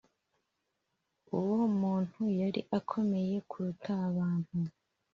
[1.37, 4.57] Uwo muntu yari akomeye kuruta abantu